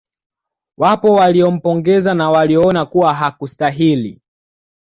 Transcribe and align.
Wapo 0.77 1.13
walio 1.13 1.51
mpongeza 1.51 2.13
na 2.13 2.29
walioona 2.31 2.85
kuwa 2.85 3.13
hakustahili 3.13 4.21